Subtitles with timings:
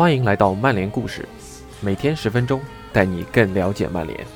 [0.00, 1.28] 欢迎来到曼联故事，
[1.82, 2.58] 每天十分钟，
[2.90, 4.26] 带你更了解曼联。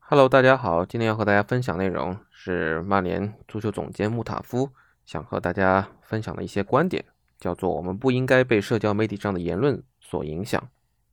[0.00, 4.68] Hello，大家好，今天要和大家分享内容是曼联足球总监穆塔夫
[5.06, 7.02] 想和大家分享的一些观点，
[7.38, 10.62] 叫做我们不应该被社交媒体上的言论所影响。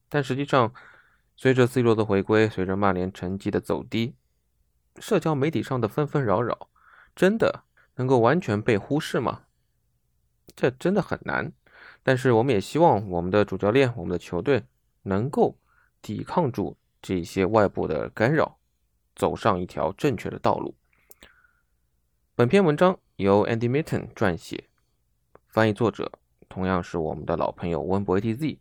[0.10, 0.74] 但实际上，
[1.36, 4.16] 随着 C 罗的回归，随着曼联成绩的走低，
[5.00, 6.70] 社交媒体上的纷纷扰扰，
[7.16, 7.64] 真的
[7.96, 9.44] 能够完全被忽视吗？
[10.56, 11.52] 这真的很难。
[12.04, 14.64] 但是我们也希望我们的主教练、我们的球队
[15.04, 15.58] 能够
[16.02, 18.58] 抵抗住这些外部的干扰。
[19.14, 20.74] 走上一条正确的道路。
[22.34, 24.70] 本篇文章由 Andy Mitten 撰写，
[25.50, 26.14] 翻译作者
[26.48, 28.58] 同样是我们的老朋友温博 ATZ。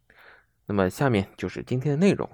[0.67, 2.29] 那么下面就是今天的内容。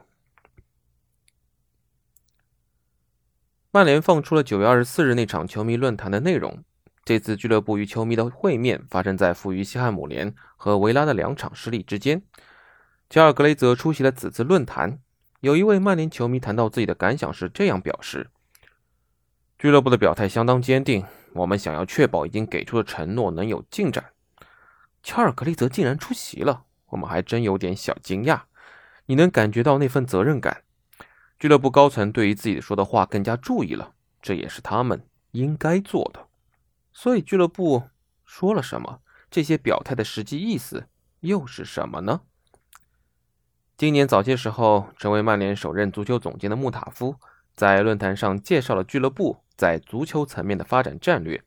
[3.77, 6.65] 曼联放出了九月二十四日那场球迷论坛的内容。
[7.05, 12.23] 这次俱乐部与球迷的会面发生在负于西汉姆联和维拉的两场失利之间。
[13.11, 14.99] 乔尔格雷泽出席了此次论坛。
[15.41, 18.31] 有一位曼联球迷谈到自己的感想是这样表示
[19.61, 24.03] ：“俱乐部的表态相当坚定，我们想要确保已经给出的承诺能有进展。”
[25.05, 28.41] 乔尔格雷泽竟然出席了，我们还真有点小惊讶。
[29.05, 30.63] 你能感觉到那份责任感？
[31.39, 33.93] 俱乐部高层对于自己说的话更加注意了，
[34.23, 36.27] 这也是他们应该做的。
[36.93, 37.85] 所以俱乐部
[38.25, 39.01] 说了什么？
[39.31, 40.87] 这些表态的实际意思
[41.21, 42.23] 又是什么呢？
[43.77, 47.17] 今年早些时候，成为曼联首任足球总监的穆塔夫
[47.55, 51.43] 在论坛上介绍了俱乐部在足球层面的发展战略，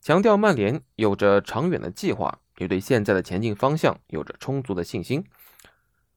[0.00, 5.24] 强调曼联有着长远的计划，也对现在的前进方向有着充足的信心。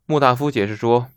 [0.05, 1.09] 穆塔夫解释说：“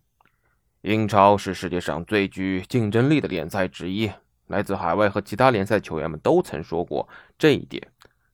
[0.82, 4.10] 英超是世界上最具竞争力的联赛之一，
[4.46, 7.08] 来自海外和其他联赛球员们都曾说过
[7.38, 7.86] 这一点，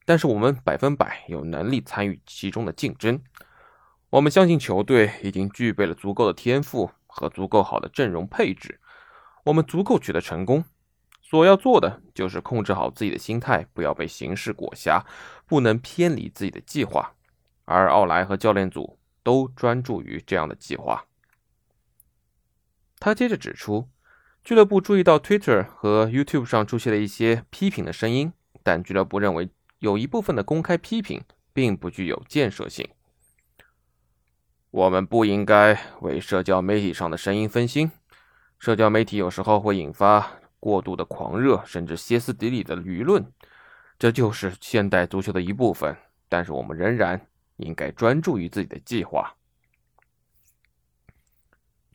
[0.05, 3.21] 但是我们百分百有能力参与其中的竞争。”
[4.09, 8.79] 我们相信球队已经具备了足够的天赋和足够好的阵容配置，
[9.43, 10.63] 我们足够取得成功。
[11.21, 15.05] 所要做的就是控制好自己的心态，不要被形势裹挟，
[15.45, 17.13] 不能偏离自己的计划。
[17.65, 21.03] 而奥莱和教练组都专注于这样的计划。
[22.99, 23.87] 他接着指出，
[24.43, 29.49] 俱乐部注意到 Twitter 和 YouTube 上出现了一些批评的声音，但俱乐部认为
[29.79, 31.21] 有一部分的公开批评
[31.53, 32.87] 并不具有建设性。
[34.71, 37.91] 我们不应该为社交媒体上的声音分心。
[38.59, 43.25] 社交媒体有时候会引发过度的狂热，甚至歇斯底里的舆论，
[43.99, 45.95] 这就是现代足球的一部分。
[46.27, 49.35] 但是我们仍然应该专注于自己的计划。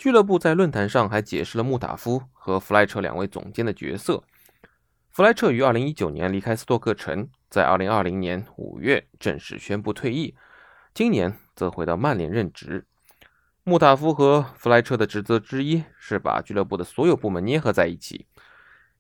[0.03, 4.25] 俱乐部在论坛上还解释了穆塔夫和弗莱彻两位总监的角色。
[5.13, 10.35] 弗莱彻于2019年离开斯托克城，在2020年5月正式宣布退役。
[10.93, 12.85] 今年则回到曼联任职。
[13.63, 18.27] 穆塔夫和弗莱彻的职责之一是把俱乐部的所有部门捏合在一起：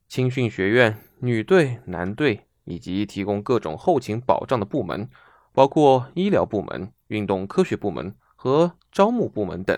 [0.06, 5.10] 青训学院、女队、男队，以及提供各种后勤保障的部门，
[5.52, 9.76] 包括医疗部门、运动科学部门和招募部门等。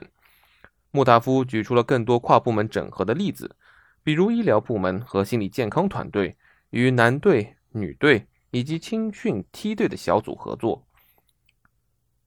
[0.94, 3.56] 穆塔夫举出了更多跨部门整合的例子，
[4.04, 6.36] 比如医疗部门和心理健康团队
[6.70, 10.86] 与男队、女队以及青训梯队的小组合作。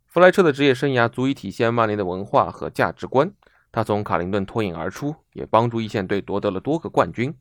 [0.06, 3.32] 弗莱彻的职业生涯足以体现曼联的文化和价值观。
[3.72, 7.34] 他从卡林顿脱颖而出，也帮助一线队夺得了多个冠军。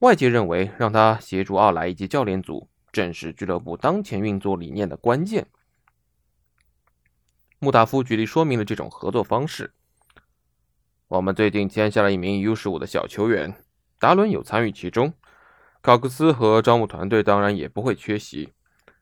[0.00, 5.46] 外界认为，让他协助奥莱以及教练组，正是俱乐部当前运作理念的关键。
[7.60, 9.72] 穆塔夫举例说明了这种合作方式：
[11.10, 13.52] 我们最近签下了一名 U15 的小球员，
[13.98, 15.12] 达伦有参与其中。
[15.82, 18.52] 考克斯和招募团队当然也不会缺席。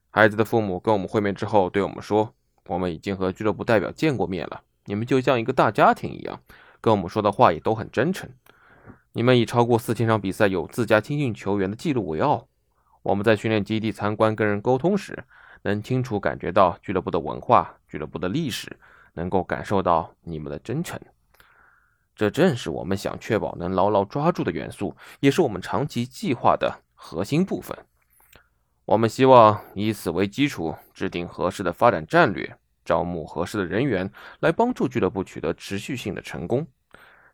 [0.09, 2.35] 孩子的父母跟我们会面之后，对我们说。
[2.67, 6.41] 我们已经和俱乐部代表见过面了，你们就像一个大家庭一样，
[6.81, 8.27] 跟我们说的话也都很真诚。
[9.13, 12.49] 你们以超过四千场比赛有自家青训球员的记录为傲。
[13.03, 15.25] 我们在训练基地参观跟人沟通时，
[15.61, 18.79] 能清楚感觉到俱乐部的文化、俱乐部的历史，
[19.13, 20.99] 能够感受到你们的真诚。
[22.19, 27.79] 这正是我们想确保能牢牢抓住的元素，也是我们长期计划的核心部分。
[28.87, 34.11] 我们希望以此为基础，制定合适的发展战略，招募合适的人员，
[34.41, 36.67] 来帮助俱乐部取得持续性的成功。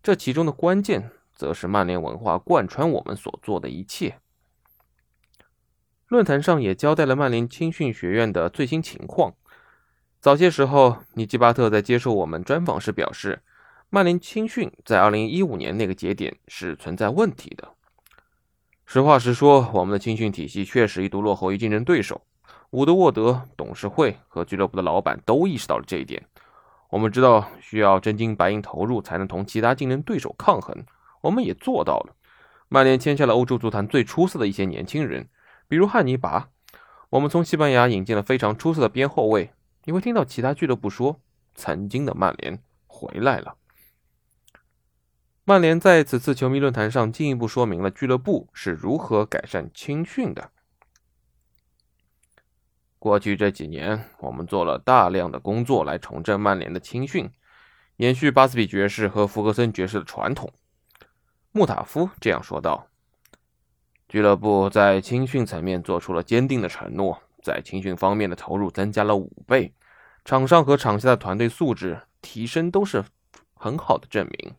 [0.02, 4.18] 这其中的关键，则是曼联文化贯穿我们所做的一切。
[6.08, 9.32] 论坛上也交代了曼联青训学院的最新情况。
[10.20, 13.42] 早些时候，尼基巴特在接受我们专访时表示，
[13.94, 17.74] 曼联青训在2015年那个节点是存在问题的。
[18.84, 22.22] 实话实说，我们的青训体系确实一度落后于竞争对手。
[22.70, 26.26] 伍德沃德董事会和俱乐部的老板都意识到了这一点。
[26.90, 30.84] 我们知道需要真金白银投入才能同其他竞争对手抗衡，
[31.20, 32.16] 我们也做到了。
[32.68, 35.28] 曼联签下了欧洲足坛最出色的一些年轻人，
[35.68, 36.48] 比如汉尼拔。
[37.10, 39.52] 我们从西班牙引进了非常出色的边后卫。
[39.84, 41.20] 你会听到其他俱乐部说
[41.54, 43.54] ：“曾经的曼联回来了。”
[45.46, 50.50] 曼联在此次球迷论坛上进一步说明了俱乐部是如何改善青训的。
[52.98, 57.30] 过去这几年，我们做了大量的工作来重振曼联的青训，
[57.96, 60.50] 延续巴斯比爵士和福格森爵士的传统。
[61.52, 62.88] 穆塔夫这样说道
[64.08, 69.74] ：“俱乐部在青训层面做出了坚定的承诺，在青训方面的投入增加了五倍，
[70.24, 73.04] 场上和场下的团队素质提升都是
[73.52, 74.54] 很好的证明。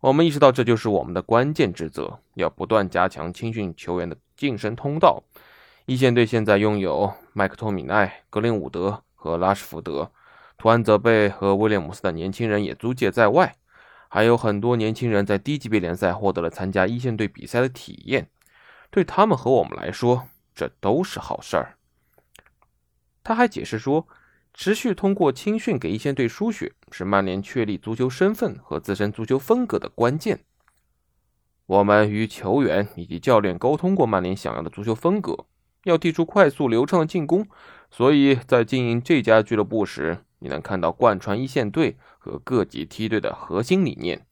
[0.00, 5.22] 我们意识到这就是我们的关键职责，要不断加强青训球员的晋升通道。”
[5.86, 10.12] 一线队现在拥有麦克托米奈、格林伍德和拉什福德，
[10.58, 13.56] 图安泽贝和威廉姆斯的年轻人也租借在外，
[14.08, 18.28] 还有很多年轻人在低级别联赛获得了参加一线队比赛的体验，
[18.90, 21.76] 对他们和我们来说，这都是好事儿。
[23.24, 24.06] 他还解释说，
[24.60, 30.40] 持续通过青训给一线队输血，是曼联确立足球身份和自身足球风格的关键。
[31.66, 35.46] 我们与球员以及教练沟通过曼联想要的足球风格。
[35.84, 37.46] 要踢出快速流畅的进攻，
[37.88, 44.26] 所以在经营这家俱乐部时，你能看到贯穿一线队和各级梯队的核心理念。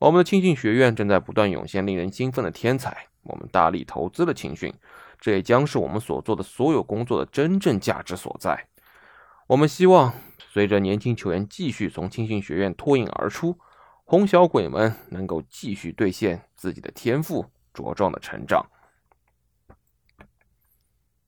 [0.00, 4.74] 我们的青训学院正在不断涌现令人兴奋的天才，我们大力投资了青训，
[5.20, 8.66] 这也将是我们所做的所有工作的真正价值所在。
[9.48, 10.12] 我们希望
[10.52, 13.56] 随着年轻球员继续从青训学院脱颖而出，
[14.04, 18.66] 红小鬼们能够继续兑现自己的天赋，茁壮的成长。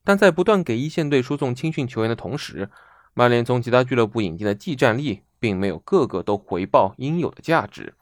[0.03, 2.71] 但在不断给一线队输送青训球员的同时，
[3.15, 7.95] 曼联从其他俱乐部引进的技战力并没有个个都回报应有的价值。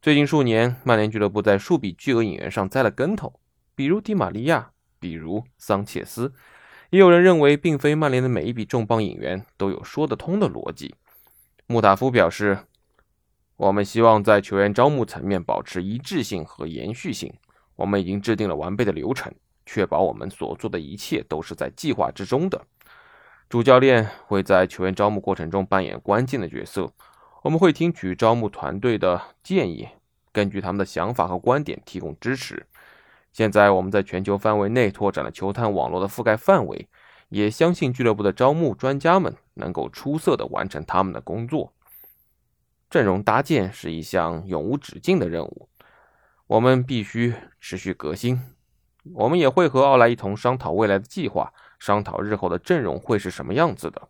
[0.00, 3.40] 最近数年，曼联俱乐部在数笔巨额引援上栽了跟头，
[3.74, 4.70] 比如迪玛利亚，
[5.00, 6.34] 比如桑切斯。
[6.90, 10.94] 也有人认为，并非曼联的每一笔重磅引援都有说得通的逻辑。
[11.66, 12.58] 穆塔夫表示
[13.56, 17.32] ：“我们希望在球员招募层面保持一致性和延续性。
[17.76, 19.32] 我们已经制定了完备的流程。”
[19.66, 22.60] 确保我们所做的一切都是在计划之中的。
[23.48, 26.92] 主教练会在球员招募过程中扮演关键的角色。
[27.42, 29.88] 我们会听取招募团队的建议，
[30.32, 32.66] 根据他们的想法和观点提供支持。
[33.32, 36.88] 现在我们在全球范围内拓展了球探网络的覆盖范围，
[37.28, 41.72] 也相信俱乐部的招募专家们能够出色地完成他们的工作。
[42.90, 45.68] 阵容搭建是一项永无止境的任务，
[46.48, 48.40] 我们必须持续革新。
[49.14, 54.08] 我们也会和奥莱一同商讨未来的计划，商讨日后的阵容会是什么样子的。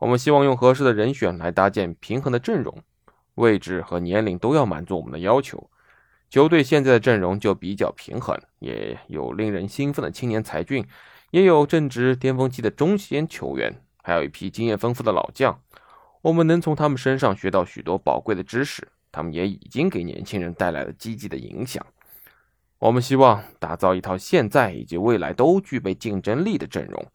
[0.00, 2.82] 我们希望用合适的人选来搭建平衡的阵容，
[3.34, 5.70] 位置和年龄都要满足我们的要求。
[6.28, 10.86] 球队现在的阵容就比较平衡，也有令人兴奋的青年才俊，
[11.30, 15.60] 也有正值巅峰期的中间球员，还有一批经验丰富的老将。
[16.22, 21.86] 我们能从他们身上学到许多宝贵的知识，他们也已经给年轻人带来了积极的影响。
[22.78, 27.06] 我们希望打造一套现在以及未来都具备竞争力的阵容。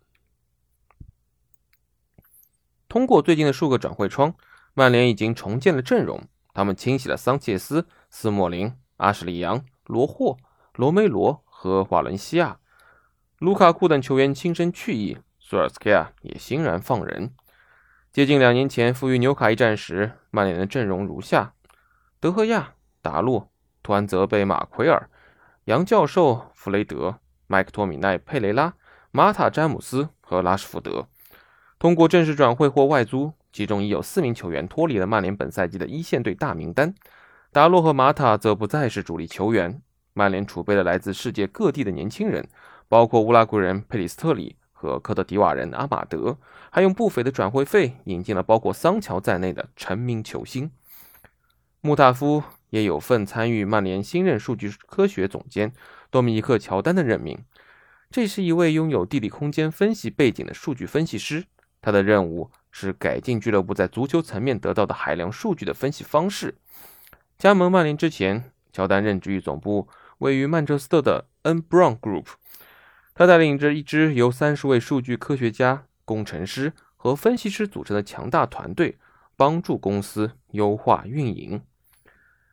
[2.88, 4.34] 通过最近的数个转会窗，
[4.74, 6.24] 曼联已经重建了阵容。
[6.54, 10.38] 他们清洗了桑切斯、斯莫林、阿什利杨、罗霍、
[10.76, 12.60] 罗梅罗和瓦伦西亚。
[13.40, 17.34] 卢卡库等球员轻声去意，索尔斯克亚也欣然放人。
[18.14, 21.56] 接近两年前负于纽卡一战时，曼联的阵容如下：
[22.20, 23.50] 德赫亚、达洛、
[23.82, 25.10] 图安泽贝、马奎尔。
[25.66, 27.18] 杨教授、弗雷德、
[27.48, 28.76] 麦克托米奈、佩雷拉、
[29.10, 31.08] 马塔、詹姆斯和拉什福德
[31.80, 36.94] 通过正式转会或外租，其中已有四名球员脱离了曼联本赛季的一线队大名单。
[37.54, 39.82] 达洛和马塔则不再是主力球员。
[40.14, 42.48] 曼联储备了来自世界各地的年轻人，
[42.88, 46.38] 包括乌拉圭人佩里斯特里和科特迪瓦人阿马德，
[46.70, 50.72] 还用不菲的转会费引进了包括桑乔在内的成名球星。
[51.82, 52.44] 穆塔夫。
[52.72, 55.74] 也有份参与曼联新任数据科学总监
[56.10, 57.38] 多米尼克·乔丹的任命。
[58.10, 61.44] 这是一位拥有地理空间分析背景的数据分析师，
[61.82, 66.56] 他的任务是改进俱乐部在足球层面得到的海量数据的分析方式。
[67.42, 69.88] 加盟曼联之前，乔丹任职于总部
[70.20, 72.28] 位于曼彻斯特的 N Brown Group，
[73.16, 79.00] 他带领着一支由三十位数据科学家、工程师和分析师组成的强大团队。
[79.36, 81.64] 帮助公司优化运营。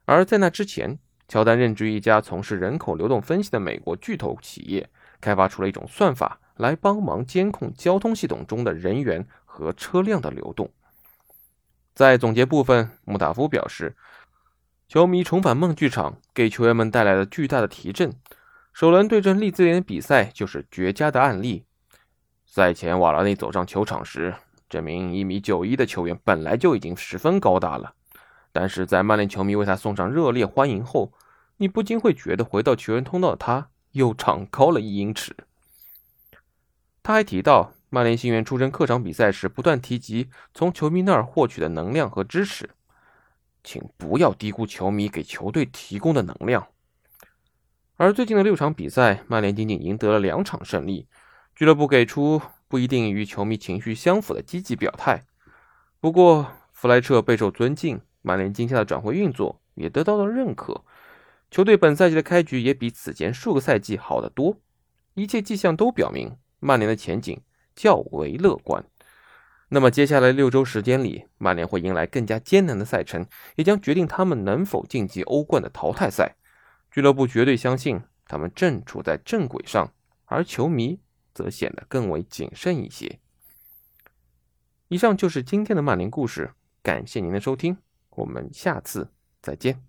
[0.06, 4.88] 而在那之前，乔丹任职于一家从事人口流动分析的美国巨头企业，
[5.20, 10.70] 开发出了一种算法来帮忙监控交通系统中的人员和车辆的流动。
[11.94, 13.94] 在总结部分，穆塔夫表示，
[14.88, 18.10] 球迷重返梦剧场给球员们带来了巨大的提振。
[18.72, 21.66] 首轮对阵利兹联的比赛就是绝佳的案例。
[22.46, 24.34] 赛前，瓦拉内走上球场时，
[24.66, 27.92] 这名一米九一的球员本来就已经十分高大了。
[28.50, 31.12] 但是在曼联球迷为他送上热烈欢迎后，
[31.58, 35.36] 你不禁会觉得回到球员通道的他又长高了一英尺。
[37.02, 42.70] 他还提到，曼联新援出征客场比赛时不断提及从球迷那儿获取的能量和支持，
[43.68, 46.68] 请不要低估球迷给球队提供的能量。
[47.98, 51.06] 而最近的六场比赛，曼联仅仅赢得了两场胜利，
[51.54, 55.26] 俱乐部给出不一定与球迷情绪相符的积极表态。
[56.00, 58.00] 不过，弗莱彻备受尊敬。
[58.22, 60.82] 曼联今夏的转会运作也得到了认可，
[61.50, 64.56] 球队本赛季的开局也比此前数个赛季好得多，
[65.12, 67.38] 一切迹象都表明曼联的前景
[67.76, 68.82] 较为乐观。
[69.70, 76.36] 那么接下来六周时间里，曼联会迎来更加艰难的赛程，也将决定他们能否晋级欧冠的淘汰赛。
[76.90, 79.92] 俱乐部绝对相信他们正处在正轨上，
[80.24, 81.00] 而球迷
[81.34, 83.18] 则显得更为谨慎一些。
[84.88, 87.76] 以上就是今天的曼联故事，感谢您的收听。
[88.10, 89.87] 我们下次再见。